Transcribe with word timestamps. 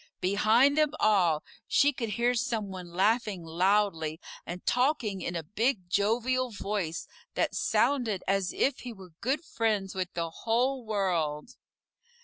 Behind 0.19 0.79
them 0.79 0.95
all, 0.99 1.43
she 1.67 1.93
could 1.93 2.09
hear 2.17 2.33
some 2.33 2.69
one 2.71 2.91
laughing 2.91 3.43
loudly, 3.45 4.19
and 4.47 4.65
talking 4.65 5.21
in 5.21 5.35
a 5.35 5.43
big, 5.43 5.91
jovial 5.91 6.49
voice 6.49 7.07
that 7.35 7.53
sounded 7.53 8.23
as 8.27 8.51
if 8.51 8.79
he 8.79 8.91
were 8.91 9.13
good 9.21 9.43
friends 9.45 9.93
with 9.93 10.11
the 10.15 10.31
whole 10.31 10.83
world. 10.83 11.55